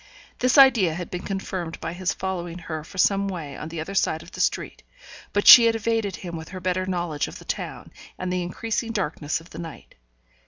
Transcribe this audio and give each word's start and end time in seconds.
This 0.39 0.57
idea 0.57 0.95
had 0.95 1.11
been 1.11 1.21
confirmed 1.21 1.79
by 1.79 1.93
his 1.93 2.11
following 2.11 2.57
her 2.57 2.83
for 2.83 2.97
some 2.97 3.27
way 3.27 3.55
on 3.55 3.69
the 3.69 3.79
other 3.79 3.93
side 3.93 4.23
of 4.23 4.31
the 4.31 4.41
street; 4.41 4.81
but 5.31 5.45
she 5.45 5.65
had 5.67 5.75
evaded 5.75 6.15
him 6.15 6.35
with 6.35 6.49
her 6.49 6.59
better 6.59 6.87
knowledge 6.87 7.27
of 7.27 7.37
the 7.37 7.45
town, 7.45 7.91
and 8.17 8.33
the 8.33 8.41
increasing 8.41 8.93
darkness 8.93 9.39
of 9.39 9.51
the 9.51 9.59
night. 9.59 9.93